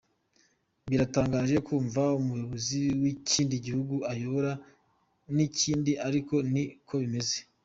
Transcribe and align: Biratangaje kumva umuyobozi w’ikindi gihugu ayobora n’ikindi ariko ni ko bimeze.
Biratangaje 0.89 1.55
kumva 1.67 2.03
umuyobozi 2.19 2.79
w’ikindi 3.01 3.55
gihugu 3.65 3.95
ayobora 4.11 4.51
n’ikindi 5.35 5.91
ariko 6.07 6.35
ni 6.53 6.63
ko 6.87 6.93
bimeze. 7.01 7.37